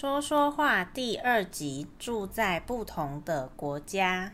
[0.00, 4.30] 说说话第二集，住在不同的国家。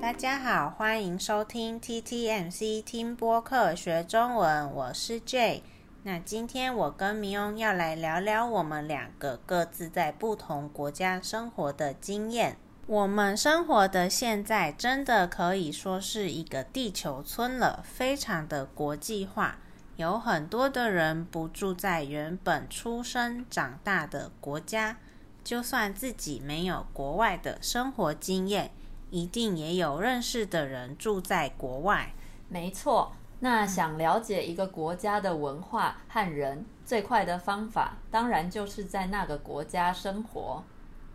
[0.00, 5.60] 大家好，欢迎收听 TTMC 听播客学中文，我是 Jay。
[6.04, 12.56] 那今天我跟明欧要来聊聊我们两个各自在不同国家生活的经验。
[12.86, 19.58] 我们生活的现在真的可以说是一个地球村了，非常的国际化。
[20.00, 24.96] 有很多的人不住在原本出生长大的国家，
[25.44, 28.70] 就算自己没有国外的生活经验，
[29.10, 32.14] 一定也有认识的人住在国外。
[32.48, 33.12] 没错。
[33.40, 40.64] 那想了解一个国家的文化和人，最快的方法，当然就是在那个国家生活。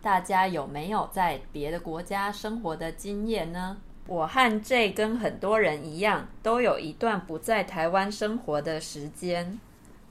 [0.00, 3.78] 大家有没有在别的国家生活的经验呢？
[4.06, 9.58] 我和 J 跟很多人一样，都有一段不在台湾生活的时间。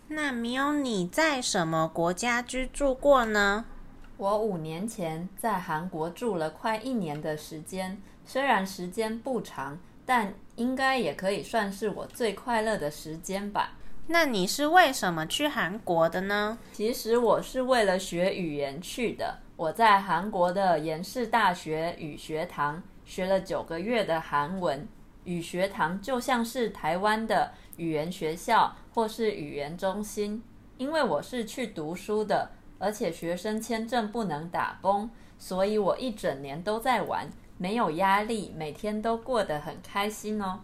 [0.08, 3.66] 那没有你在什么国家居住过呢？
[4.18, 9.77] 我五年前在韩国住了快一年的时间，虽然时间不长。
[10.07, 13.71] 但应该也可以算是我最快乐的时间吧。
[14.05, 16.60] 那你是为什么去韩国的呢？
[16.71, 19.40] 其实我是为了学语言去的。
[19.55, 24.87] 我在韩国的延世大学语学堂学了九个月的韩文。
[25.23, 30.43] 语学堂就像是台湾的语言学校或是语言中心。
[30.77, 37.29] 因为我是去读书的，而且学生签证不能打工，所以我一整年都在玩。
[37.57, 40.59] 没有压力，每天都过得很开心哦。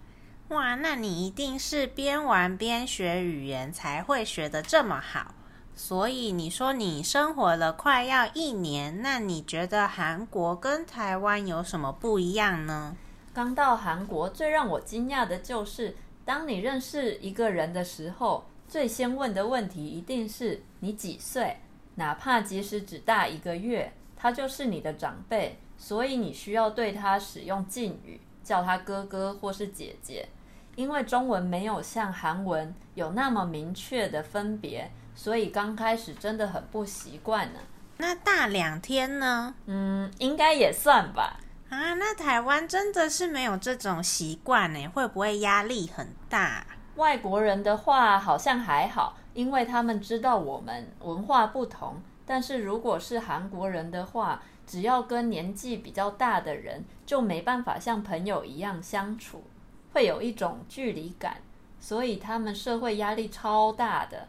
[0.50, 5.34] 哇，那你一定是边玩边学语言才会学得这么好。
[5.76, 12.96] 所以你说你生活了快要一年，那你觉得韩国跟台湾有什么不一样呢？
[13.34, 21.58] 刚到韩国，最让我惊讶的就是，当你认识一个人的时候，最先问的问题一定是你几岁，
[21.96, 25.58] 哪怕即使只大一个月，他就是你的长辈。
[25.78, 30.30] 所以你需要对他使用敬语，叫他哥哥或是姐姐，
[30.76, 37.60] 因为中文没有像韩文有那么明确的分别，所以刚开始真的很不习惯呢。
[37.98, 39.54] 那大两天呢？
[39.68, 41.40] 嗯，应该也算吧。
[41.70, 46.66] 啊，那台湾真的是没有这种习惯呢，会不会压力很大？
[46.96, 52.02] 外国人的话好像还好，因为他们知道我们文化不同。
[52.26, 59.44] 但是如果是韩国人的话，只要跟年纪比较大的人，就没办法像朋友一样相处，
[59.94, 61.38] 会有一种距离感，
[61.80, 64.28] 所以他们社会压力超大的。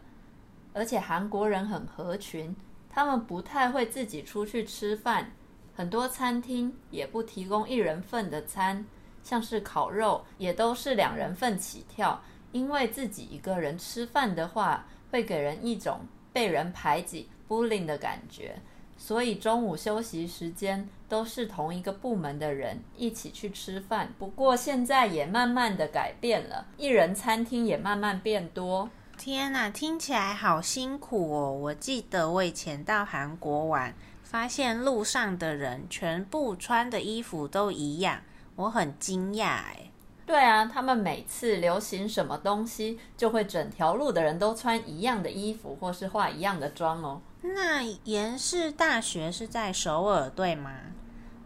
[0.73, 2.55] 而且韩国人很合群，
[2.89, 5.31] 他们不太会自己出去吃饭，
[5.75, 8.85] 很多餐厅也不提供一人份的餐，
[9.23, 16.01] 像是烤肉也都是两人份起跳，因为自己一个人吃饭的话，会给人一种
[16.31, 18.55] 被人排挤、bullying 的感觉。
[18.95, 24.13] 所以中午休息时间都是同一个部门的人一起去吃饭。
[24.17, 28.89] 不过现在也慢慢的改变了，一人餐厅也慢慢变多。
[29.25, 31.49] 天呐，听起来好辛苦哦！
[31.49, 38.19] 我记得我以前到韩国玩，发现路上的人全部穿的衣服都一样，
[38.57, 39.89] 我很惊讶哎。
[40.25, 47.21] 对啊，他们每次流行什么东西，就会整条路的人都穿一样的衣服，或是化一样的妆哦。
[47.43, 50.71] 那延世大学是在首尔，对吗？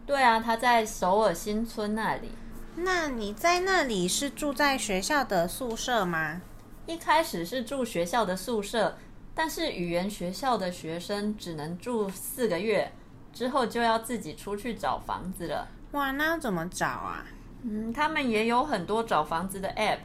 [0.04, 2.30] 对啊，他在首尔新村那里。
[2.74, 6.42] 那你在那里是住在学校的宿舍吗？
[6.88, 8.96] 一开始是住学校的宿舍，
[9.34, 12.90] 但是语言学校的学生只能住四个月，
[13.30, 15.68] 之后就要自己出去找房子了。
[15.92, 17.26] 哇，那要怎么找啊？
[17.62, 19.98] 嗯，他们也有很多找房子的 app。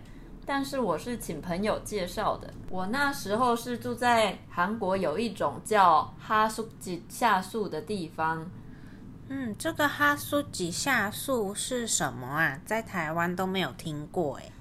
[0.45, 2.53] 但是我是请朋友介绍的。
[2.69, 8.51] 我那时候是住在韩国有一种叫哈苏吉下宿的地方。
[9.29, 12.59] 嗯，这个哈苏吉下宿是什么啊？
[12.65, 14.51] 在台湾都没有听过哎。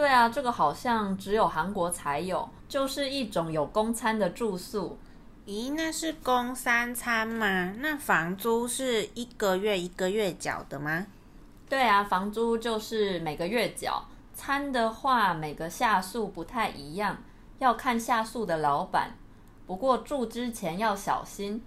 [0.00, 4.98] 对啊，这个好像只有韩国才有，就是一种有公餐的住宿。
[5.44, 7.74] 咦，那是供三餐吗？
[7.80, 11.06] 那房租是一个月一个月缴的吗？
[11.68, 14.02] 对啊，房租就是每个月缴。
[14.32, 17.18] 餐的话，每个下宿不太一样，
[17.58, 19.10] 要看下宿的老板。
[19.66, 21.62] 不过住之前要小心，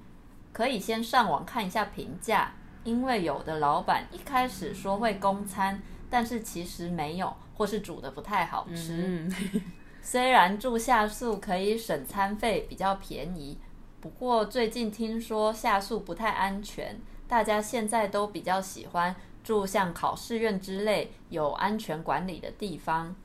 [0.51, 2.53] 可以先上网看一下评价，
[2.83, 5.79] 因为有的老板一开始说会供餐，
[6.13, 9.03] 但是其实没有，或是煮的不太好吃。
[9.03, 9.35] 嗯、
[9.99, 13.57] 虽然住下宿可以省餐费，比较便宜，
[13.99, 19.15] 不过最近听说下宿不太安全，大家现在都比较喜欢。
[19.43, 23.15] 住像考试院之类有安全管理的地方。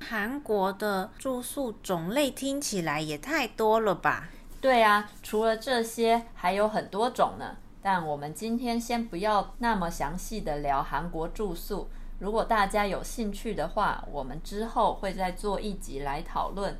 [0.00, 4.28] 韩国的住宿种类听起来也太多了吧？
[4.60, 7.56] 对啊，除了这些，还有很多种呢。
[7.82, 11.90] 但我们今天先不要那么详细的聊韩国住宿。
[12.20, 16.78] 如果大家有兴趣的话，我们之后会再做一集来讨论。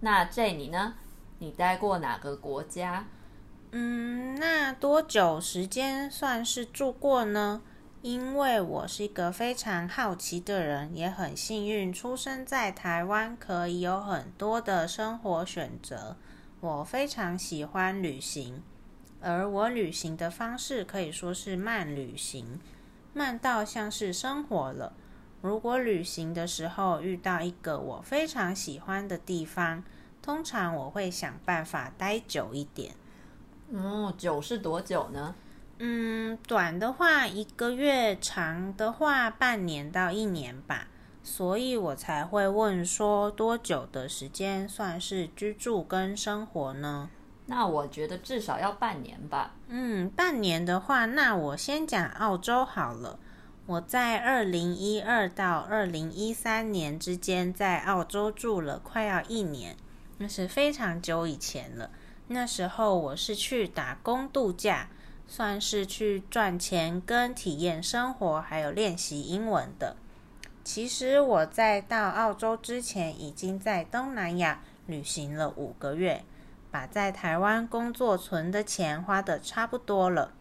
[0.00, 0.94] 那 J 你呢？
[1.38, 3.06] 你待过哪个国家？
[3.72, 7.62] 嗯，那多久时间算是住过呢？
[8.02, 16.16] 因为我是一个非常好奇的人，也很幸运出生在台湾，可以有很多的生活选择。
[16.60, 18.62] 我非常喜欢旅行，
[19.20, 22.60] 而我旅行的方式可以说是慢旅行，
[23.12, 24.92] 慢到像是生活了。
[25.40, 29.84] 如果旅行的时候遇到一个我非常喜欢的地方，
[30.20, 32.94] 通常我会想办法待久一点。
[33.70, 35.34] 嗯，久是多久呢？
[35.78, 40.88] 嗯，短的话一个月，长的话半年到一年吧，
[41.22, 47.10] 所以我才会问说多久的时间算是居住跟生活呢？
[47.48, 49.54] 那我觉得至少要半年吧。
[49.66, 53.18] 嗯，半年的话，那我先讲澳洲好了。
[53.66, 59.76] 我在二零一二到二零一三年之间在澳洲住了快要一年，
[60.18, 61.90] 那是非常久以前了。
[62.28, 64.88] 那时候我是去打工度假。
[65.30, 69.94] 算是去赚钱跟体验生活，还有练习英文的。
[70.64, 76.24] 其实我在到澳洲之前，已经在东南亚旅行了五个月，
[76.70, 80.32] 把在台湾工作存的钱花得差不多了。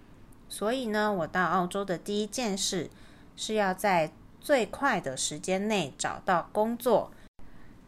[0.49, 2.89] 所以呢，我到澳洲的第一件事
[3.35, 7.11] 是要在最快的时间内找到工作。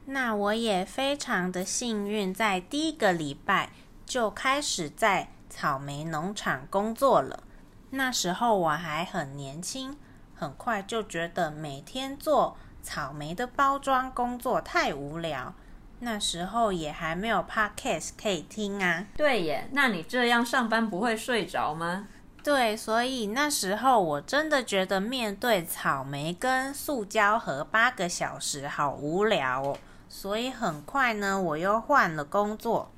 [0.05, 3.71] 那我也非常的幸运，在第一个礼拜
[4.05, 7.43] 就开始在草莓农场工作了，
[7.91, 9.95] 那时候我还很年轻，
[10.35, 15.53] 很快就觉得每天做草莓的包装工作太无聊。
[15.99, 19.05] 那时候也还没有 podcast 可以听啊。
[19.17, 22.07] 对耶，那你这样上班不会睡着吗？
[22.43, 29.77] 对，所以那时候我真的觉得面对草莓跟塑胶盒八个小时好无聊哦。
[30.07, 32.91] 所以很快呢，我又换了工作，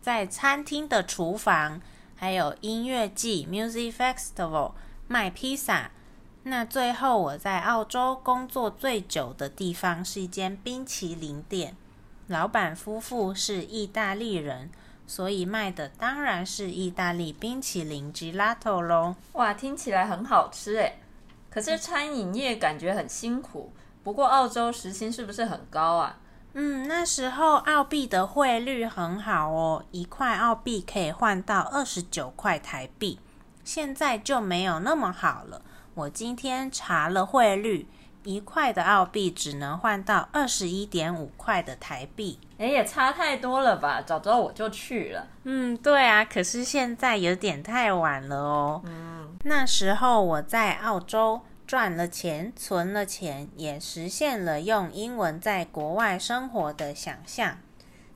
[0.00, 1.80] 在餐厅的厨房。
[2.16, 4.72] 还有音乐季 （Music Festival）
[5.08, 5.90] 卖披萨。
[6.44, 11.76] 那最后我在澳洲工作最久的地方是一间冰淇淋店，
[12.28, 14.70] 老板夫妇是意大利人，
[15.06, 19.16] 所以卖的当然是意大利冰淇淋 （Gelato） 咯。
[19.32, 20.98] 哇，听起来很好吃诶！
[21.50, 23.72] 可是餐饮业感觉很辛苦。
[24.02, 26.18] 不过澳洲时薪是不是很高啊？
[26.54, 33.18] 嗯，那时候澳币的汇率很好哦，一块澳币可以换到二十九块台币。
[33.64, 35.62] 现在就没有那么好了。
[35.94, 37.86] 我今天查了汇率，
[38.24, 42.40] 一块的澳币只能换到二十一点五块的台币。
[42.58, 44.02] 哎，也差太多了吧？
[44.02, 45.28] 早知道我就去了。
[45.44, 48.82] 嗯，对啊，可是现在有点太晚了哦。
[48.84, 51.42] 嗯，那时候我在澳洲。
[51.66, 57.56] 赚了钱，存了钱，也实现了用英文在国外生活的想象。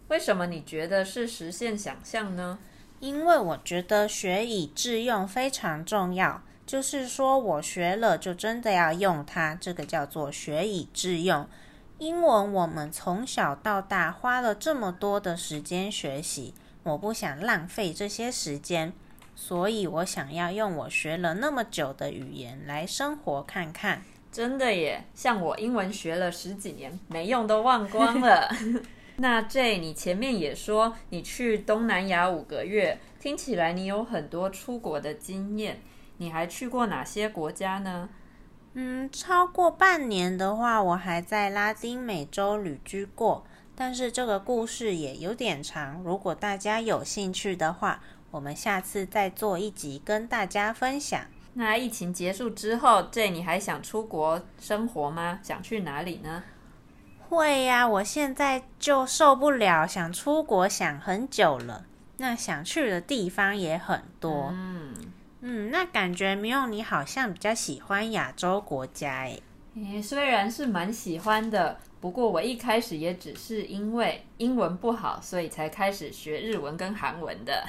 [0.08, 2.58] 为什么你觉得是实现想象呢？
[3.00, 11.48] 因为我觉得学以致用非常重要，就是说我学了就真的要用它，这个叫做学以致用。
[11.96, 18.92] 英文我们从小到大花了这么多的时间学习，我不想浪费这些时间。
[19.34, 24.02] 所以我想要用我学了那么久的语言来生活看看。
[24.30, 28.46] 真的耶，像我英文学了十几年，没用都忘光了。
[29.16, 35.80] 那 J，你前面也说你去东南亚五个月，听起来你有很多出国的经验。
[36.18, 38.08] 你还去过哪些国家呢？
[38.74, 43.44] 嗯，超过半年的话，我还在拉丁美洲旅居过。
[43.74, 48.00] 但是这个故事也有点长，如果大家有兴趣的话。
[48.30, 51.18] 我们下次再做一集跟大家分享。
[51.54, 55.40] 那疫情结束之后，J，你还想出国生活吗？
[55.42, 56.42] 想去哪里呢？
[57.26, 61.86] 会呀，我现在就受不了，想出国想很久了。
[62.18, 64.50] 那想去的地方也很多。
[64.52, 64.87] 嗯
[65.50, 69.42] 嗯，那感觉没有你好像比较喜欢亚洲国家诶。
[69.76, 71.78] 诶，虽然是蛮喜欢的。
[72.00, 77.66] 不过我一开始也只是因为英文不好，所以才开始学日文跟韩文的。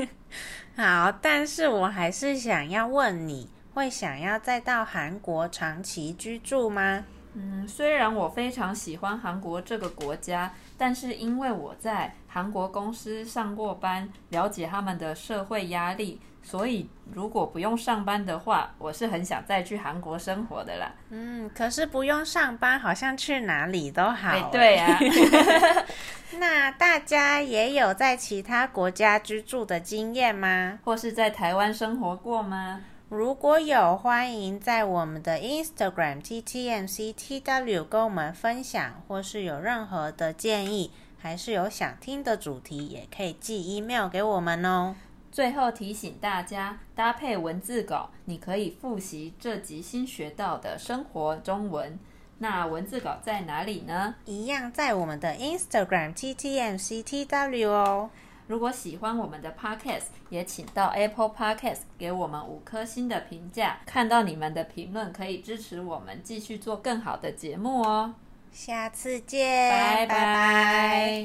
[0.76, 7.06] 好，但是我还是想要问你，会想要再到韩国长期居住吗？
[7.38, 20.90] 嗯，虽然我非常喜欢韩国这个国家，但是因为我在韩国公司上过班，了解他们的社会压力，所以如果不用上班的话，我是很想再去韩国生活的啦。
[21.10, 24.30] 嗯，可是不用上班，好像去哪里都好。
[24.30, 24.98] 哎，对啊。
[26.40, 30.78] 那大家也有在其他国家居住的经验吗？
[30.84, 32.80] 或是在台湾生活过吗？
[33.08, 44.96] 如果有，欢迎在我们的 Instagram TTMCTW 跟我们分享，或是有任何的建议，还是有想听的主题，也可以寄 email 给我们哦。
[45.30, 51.96] 最后提醒大家，搭配文字稿，你可以复习这集新学到的生活中文。
[52.38, 54.16] 那文字稿在哪里呢？
[54.24, 58.10] 一样在我们的 Instagram TTMCTW 哦。
[58.46, 63.78] 如果喜欢我们的 Podcast，也请到 Apple Podcast 给我们五颗星的评价。
[63.84, 68.14] 看到你们的评论，可以支持我们继续做更好的节目哦。
[68.52, 70.06] 下次见，拜拜。
[70.06, 70.24] 拜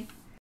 [0.05, 0.20] 拜。